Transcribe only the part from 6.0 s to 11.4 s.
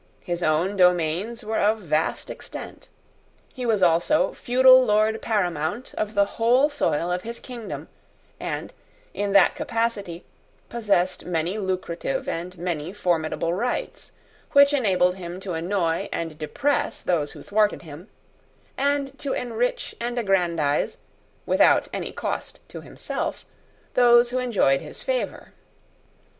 the whole soil of his kingdom, and, in that capacity, possessed